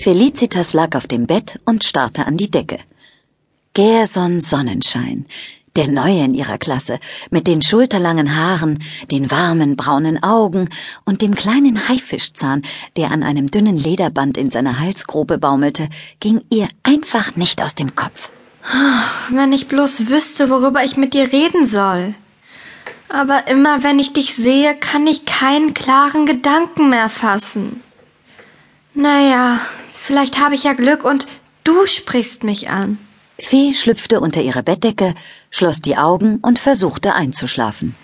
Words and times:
Felicitas 0.00 0.74
lag 0.74 0.94
auf 0.94 1.08
dem 1.08 1.26
Bett 1.26 1.58
und 1.64 1.82
starrte 1.82 2.26
an 2.26 2.36
die 2.36 2.50
Decke. 2.50 2.78
Gerson 3.74 4.40
Sonnenschein, 4.40 5.24
der 5.74 5.88
Neue 5.88 6.24
in 6.24 6.34
ihrer 6.34 6.56
Klasse, 6.56 7.00
mit 7.30 7.48
den 7.48 7.62
schulterlangen 7.62 8.36
Haaren, 8.36 8.78
den 9.10 9.30
warmen 9.30 9.74
braunen 9.76 10.22
Augen 10.22 10.68
und 11.04 11.20
dem 11.20 11.34
kleinen 11.34 11.88
Haifischzahn, 11.88 12.62
der 12.96 13.10
an 13.10 13.24
einem 13.24 13.48
dünnen 13.48 13.76
Lederband 13.76 14.36
in 14.38 14.52
seiner 14.52 14.78
Halsgrube 14.78 15.36
baumelte, 15.36 15.88
ging 16.20 16.42
ihr 16.50 16.68
einfach 16.84 17.34
nicht 17.34 17.60
aus 17.60 17.74
dem 17.74 17.96
Kopf. 17.96 18.30
Ach, 18.62 19.30
wenn 19.32 19.52
ich 19.52 19.66
bloß 19.66 20.08
wüsste, 20.08 20.48
worüber 20.48 20.84
ich 20.84 20.96
mit 20.96 21.12
dir 21.12 21.32
reden 21.32 21.66
soll. 21.66 22.14
Aber 23.08 23.48
immer 23.48 23.82
wenn 23.82 23.98
ich 23.98 24.12
dich 24.12 24.36
sehe, 24.36 24.76
kann 24.76 25.08
ich 25.08 25.24
keinen 25.24 25.74
klaren 25.74 26.24
Gedanken 26.24 26.88
mehr 26.88 27.08
fassen. 27.08 27.82
Naja, 28.94 29.60
vielleicht 30.08 30.40
habe 30.40 30.54
ich 30.54 30.64
ja 30.64 30.72
Glück 30.72 31.04
und 31.04 31.26
du 31.64 31.86
sprichst 31.86 32.42
mich 32.42 32.70
an. 32.70 32.98
Fee 33.38 33.74
schlüpfte 33.74 34.20
unter 34.20 34.40
ihre 34.40 34.62
Bettdecke, 34.62 35.14
schloss 35.50 35.80
die 35.82 35.98
Augen 35.98 36.38
und 36.40 36.58
versuchte 36.58 37.14
einzuschlafen. 37.14 37.94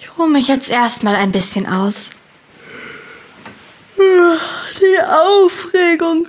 Ich 0.00 0.18
ruhe 0.18 0.28
mich 0.28 0.48
jetzt 0.48 0.68
erstmal 0.68 1.14
ein 1.14 1.30
bisschen 1.30 1.66
aus. 1.66 2.10
Die 3.96 5.00
Aufregung 5.00 6.26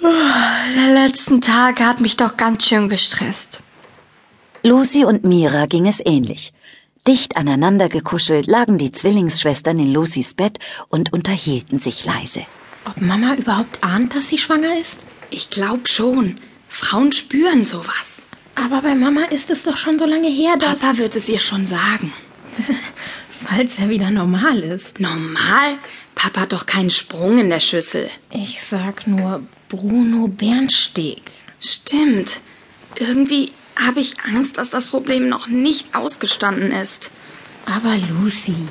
der 0.00 0.94
letzten 0.94 1.40
Tage 1.40 1.84
hat 1.84 2.00
mich 2.00 2.16
doch 2.16 2.36
ganz 2.36 2.64
schön 2.64 2.88
gestresst. 2.88 3.60
Lucy 4.62 5.04
und 5.04 5.24
Mira 5.24 5.66
ging 5.66 5.88
es 5.88 6.00
ähnlich. 6.04 6.52
Dicht 7.08 7.36
aneinander 7.36 7.88
gekuschelt 7.88 8.46
lagen 8.46 8.78
die 8.78 8.92
Zwillingsschwestern 8.92 9.80
in 9.80 9.92
Lucys 9.92 10.34
Bett 10.34 10.58
und 10.88 11.12
unterhielten 11.12 11.80
sich 11.80 12.04
leise. 12.04 12.46
Ob 12.90 13.00
Mama 13.00 13.34
überhaupt 13.34 13.84
ahnt, 13.84 14.16
dass 14.16 14.28
sie 14.28 14.38
schwanger 14.38 14.78
ist? 14.80 15.06
Ich 15.30 15.50
glaub 15.50 15.88
schon. 15.88 16.38
Frauen 16.68 17.12
spüren 17.12 17.64
sowas. 17.64 18.26
Aber 18.56 18.82
bei 18.82 18.96
Mama 18.96 19.22
ist 19.30 19.50
es 19.50 19.62
doch 19.62 19.76
schon 19.76 19.98
so 19.98 20.06
lange 20.06 20.28
her, 20.28 20.56
dass... 20.56 20.80
Papa 20.80 20.98
wird 20.98 21.14
es 21.14 21.28
ihr 21.28 21.38
schon 21.38 21.68
sagen. 21.68 22.12
Falls 23.30 23.78
er 23.78 23.90
wieder 23.90 24.10
normal 24.10 24.58
ist. 24.64 24.98
Normal? 24.98 25.78
Papa 26.16 26.40
hat 26.40 26.52
doch 26.52 26.66
keinen 26.66 26.90
Sprung 26.90 27.38
in 27.38 27.50
der 27.50 27.60
Schüssel. 27.60 28.10
Ich 28.32 28.62
sag 28.62 29.06
nur 29.06 29.42
Bruno 29.68 30.26
Bernsteg. 30.26 31.22
Stimmt. 31.60 32.40
Irgendwie 32.96 33.52
habe 33.76 34.00
ich 34.00 34.14
Angst, 34.24 34.58
dass 34.58 34.70
das 34.70 34.88
Problem 34.88 35.28
noch 35.28 35.46
nicht 35.46 35.94
ausgestanden 35.94 36.72
ist. 36.72 37.12
Aber 37.66 37.96
Lucy, 37.96 38.66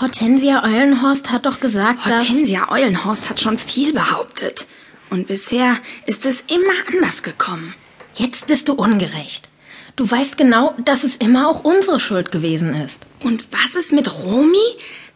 Hortensia 0.00 0.62
Eulenhorst 0.62 1.30
hat 1.30 1.46
doch 1.46 1.58
gesagt, 1.58 2.04
Hortensia 2.04 2.70
Eulenhorst 2.70 3.30
hat 3.30 3.40
schon 3.40 3.56
viel 3.56 3.94
behauptet. 3.94 4.66
Und 5.08 5.26
bisher 5.26 5.76
ist 6.04 6.26
es 6.26 6.42
immer 6.48 6.74
anders 6.92 7.22
gekommen. 7.22 7.74
Jetzt 8.14 8.46
bist 8.46 8.68
du 8.68 8.74
ungerecht. 8.74 9.48
Du 9.94 10.10
weißt 10.10 10.36
genau, 10.36 10.74
dass 10.84 11.04
es 11.04 11.16
immer 11.16 11.48
auch 11.48 11.64
unsere 11.64 11.98
Schuld 11.98 12.30
gewesen 12.30 12.74
ist. 12.74 13.06
Und 13.22 13.46
was 13.50 13.74
ist 13.74 13.92
mit 13.92 14.22
Romy? 14.22 14.58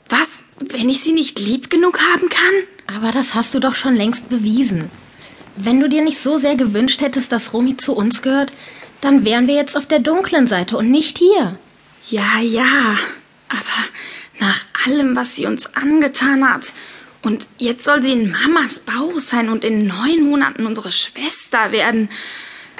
Was, 0.08 0.44
wenn 0.58 0.88
ich 0.88 1.02
sie 1.02 1.12
nicht 1.12 1.38
lieb 1.38 1.68
genug 1.68 2.00
haben 2.00 2.30
kann? 2.30 2.96
Aber 2.96 3.12
das 3.12 3.34
hast 3.34 3.54
du 3.54 3.60
doch 3.60 3.74
schon 3.74 3.94
längst 3.94 4.30
bewiesen. 4.30 4.90
Wenn 5.56 5.80
du 5.80 5.90
dir 5.90 6.02
nicht 6.02 6.22
so 6.22 6.38
sehr 6.38 6.56
gewünscht 6.56 7.02
hättest, 7.02 7.32
dass 7.32 7.52
Romy 7.52 7.76
zu 7.76 7.92
uns 7.92 8.22
gehört, 8.22 8.54
dann 9.02 9.26
wären 9.26 9.46
wir 9.46 9.54
jetzt 9.54 9.76
auf 9.76 9.84
der 9.84 9.98
dunklen 9.98 10.46
Seite 10.46 10.78
und 10.78 10.90
nicht 10.90 11.18
hier. 11.18 11.58
Ja, 12.08 12.40
ja. 12.40 12.96
Aber 13.50 13.88
nach 14.40 14.64
allem, 14.86 15.14
was 15.14 15.36
sie 15.36 15.46
uns 15.46 15.66
angetan 15.74 16.48
hat, 16.48 16.72
und 17.22 17.46
jetzt 17.58 17.84
soll 17.84 18.02
sie 18.02 18.12
in 18.12 18.32
Mamas 18.32 18.80
Bauch 18.80 19.20
sein 19.20 19.50
und 19.50 19.64
in 19.64 19.86
neun 19.86 20.22
Monaten 20.22 20.66
unsere 20.66 20.90
Schwester 20.90 21.70
werden. 21.70 22.08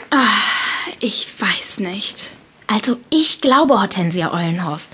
Ach, 0.09 0.89
ich 0.99 1.29
weiß 1.39 1.81
nicht. 1.81 2.37
Also 2.67 2.99
ich 3.11 3.41
glaube, 3.41 3.81
Hortensia 3.81 4.33
Eulenhorst. 4.33 4.91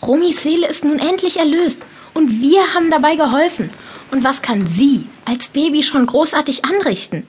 Romis 0.00 0.42
Seele 0.42 0.68
ist 0.68 0.84
nun 0.84 0.98
endlich 0.98 1.36
erlöst 1.36 1.80
und 2.14 2.40
wir 2.40 2.72
haben 2.74 2.90
dabei 2.90 3.16
geholfen. 3.16 3.70
Und 4.10 4.24
was 4.24 4.40
kann 4.40 4.66
sie 4.66 5.06
als 5.26 5.48
Baby 5.48 5.82
schon 5.82 6.06
großartig 6.06 6.64
anrichten? 6.64 7.26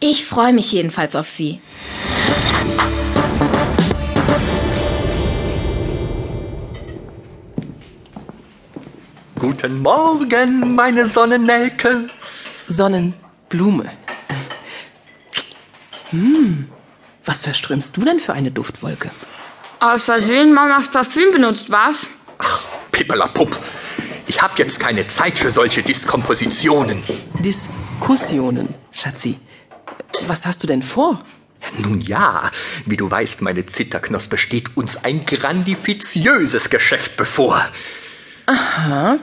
Ich 0.00 0.26
freue 0.26 0.52
mich 0.52 0.70
jedenfalls 0.72 1.16
auf 1.16 1.28
sie. 1.28 1.60
Guten 9.38 9.82
Morgen, 9.82 10.74
meine 10.74 11.06
Sonnennelke. 11.06 12.08
Sonnenblume. 12.66 13.92
Hm, 16.10 16.66
was 17.24 17.42
verströmst 17.42 17.96
du 17.96 18.04
denn 18.04 18.18
für 18.18 18.32
eine 18.32 18.50
Duftwolke? 18.50 19.12
Aus 19.78 20.04
Versehen 20.04 20.52
Mamas 20.52 20.90
Parfüm 20.90 21.30
benutzt, 21.30 21.70
was? 21.70 22.08
Ach, 22.38 22.62
Pippelapupp. 22.90 23.56
Ich 24.26 24.42
hab 24.42 24.58
jetzt 24.58 24.80
keine 24.80 25.06
Zeit 25.06 25.38
für 25.38 25.52
solche 25.52 25.84
Diskompositionen. 25.84 27.00
Diskussionen, 27.38 28.74
Schatzi. 28.90 29.38
Was 30.26 30.46
hast 30.46 30.64
du 30.64 30.66
denn 30.66 30.82
vor? 30.82 31.22
Nun 31.78 32.00
ja, 32.00 32.50
wie 32.86 32.96
du 32.96 33.08
weißt, 33.08 33.42
meine 33.42 33.66
Zitterknospe, 33.66 34.36
steht 34.36 34.76
uns 34.76 35.04
ein 35.04 35.26
grandifiziöses 35.26 36.70
Geschäft 36.70 37.16
bevor. 37.16 37.68
Aha. 38.48 39.18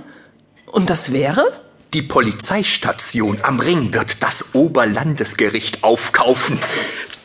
Und 0.67 0.91
das 0.91 1.11
wäre? 1.11 1.51
Die 1.95 2.03
Polizeistation 2.03 3.39
am 3.41 3.59
Ring 3.59 3.91
wird 3.91 4.21
das 4.21 4.53
Oberlandesgericht 4.53 5.83
aufkaufen. 5.83 6.59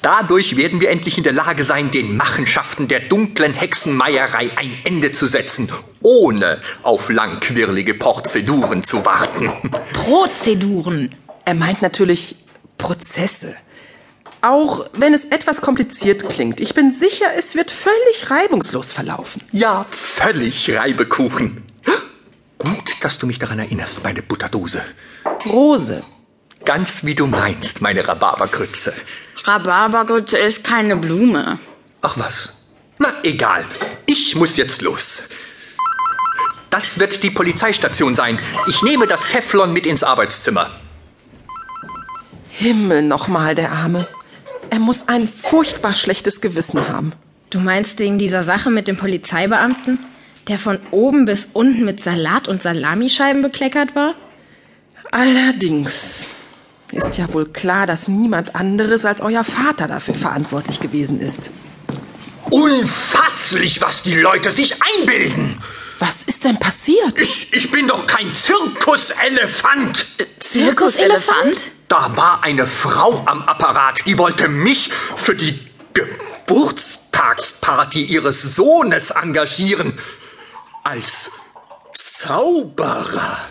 Dadurch 0.01 0.57
werden 0.57 0.81
wir 0.81 0.89
endlich 0.89 1.19
in 1.19 1.25
der 1.25 1.35
Lage 1.35 1.63
sein, 1.63 1.91
den 1.91 2.17
Machenschaften 2.17 2.89
der 2.89 3.01
dunklen 3.01 3.53
Hexenmeierei 3.53 4.51
ein 4.57 4.79
Ende 4.85 5.13
zu 5.13 5.27
setzen, 5.27 5.71
ohne 6.01 6.63
auf 6.83 7.11
langquirlige 7.11 7.93
Prozeduren 7.93 8.83
zu 8.83 9.05
warten. 9.05 9.53
Prozeduren. 9.93 11.15
Er 11.45 11.55
meint 11.55 11.83
natürlich 11.83 12.37
Prozesse. 12.79 13.55
Auch 14.41 14.87
wenn 14.95 15.13
es 15.13 15.27
etwas 15.27 15.61
kompliziert 15.61 16.27
klingt, 16.31 16.61
ich 16.61 16.73
bin 16.73 16.95
sicher, 16.95 17.27
es 17.37 17.55
wird 17.57 17.71
völlig 17.71 18.31
reibungslos 18.31 18.91
verlaufen. 18.91 19.43
Ja, 19.53 19.85
völlig 19.91 20.71
Reibekuchen. 20.75 21.70
Dass 23.01 23.19
du 23.19 23.27
mich 23.27 23.39
daran 23.39 23.59
erinnerst, 23.59 24.03
meine 24.05 24.23
Butterdose. 24.23 24.83
Rose. 25.49 26.03
Ganz 26.65 27.05
wie 27.05 27.15
du 27.15 27.27
meinst, 27.27 27.81
meine 27.81 28.07
Rhabarbergrütze. 28.07 28.93
Rhabarbergrütze 29.45 30.39
ist 30.39 30.65
keine 30.65 30.97
Blume. 30.97 31.59
Ach 32.03 32.19
was. 32.19 32.53
Na, 32.99 33.09
egal. 33.23 33.65
Ich 34.05 34.37
muss 34.37 34.57
jetzt 34.57 34.83
los. 34.83 35.31
Das 36.69 36.99
wird 36.99 37.23
die 37.23 37.31
Polizeistation 37.31 38.15
sein. 38.15 38.39
Ich 38.69 38.83
nehme 38.83 39.07
das 39.07 39.27
Teflon 39.27 39.73
mit 39.73 39.87
ins 39.87 40.03
Arbeitszimmer. 40.03 40.71
Himmel 42.51 43.03
nochmal, 43.03 43.55
der 43.55 43.73
Arme. 43.73 44.07
Er 44.69 44.79
muss 44.79 45.09
ein 45.09 45.27
furchtbar 45.27 45.95
schlechtes 45.95 46.41
Gewissen 46.41 46.89
haben. 46.89 47.13
Du 47.49 47.59
meinst 47.59 47.99
wegen 47.99 48.19
dieser 48.19 48.45
Sache 48.45 48.71
mit 48.71 48.87
dem 48.87 48.97
Polizeibeamten, 48.97 49.99
der 50.49 50.59
von 50.59 50.79
oben 50.91 51.25
bis 51.25 51.49
unten 51.53 51.85
mit 51.85 52.03
Salat 52.03 52.49
und 52.49 52.63
Salamischeiben 52.63 53.43
bekleckert 53.43 53.95
war? 53.95 54.15
Allerdings 55.11 56.27
ist 56.93 57.19
ja 57.19 57.33
wohl 57.33 57.47
klar, 57.47 57.87
dass 57.87 58.09
niemand 58.09 58.55
anderes 58.55 59.05
als 59.05 59.21
euer 59.21 59.45
Vater 59.45 59.89
dafür 59.89 60.15
verantwortlich 60.15 60.81
gewesen 60.81 61.21
ist. 61.21 61.51
Unfasslich, 62.51 63.81
was 63.81 64.03
die 64.03 64.15
Leute 64.15 64.51
sich 64.51 64.75
einbilden. 64.83 65.59
Was 66.01 66.23
ist 66.23 66.45
denn 66.45 66.59
passiert? 66.59 67.21
Ich, 67.21 67.53
ich 67.53 67.71
bin 67.71 67.87
doch 67.87 68.07
kein 68.07 68.33
Zirkuselefant. 68.33 70.07
Zirkuselefant? 70.39 71.59
Da 71.89 72.17
war 72.17 72.43
eine 72.43 72.67
Frau 72.67 73.23
am 73.27 73.43
Apparat, 73.43 74.07
die 74.07 74.17
wollte 74.17 74.49
mich 74.49 74.91
für 75.17 75.35
die 75.35 75.59
Geburtstagsparty 75.93 78.05
ihres 78.05 78.55
Sohnes 78.55 79.11
engagieren. 79.11 79.99
Als 80.83 81.31
Zauberer. 81.95 83.51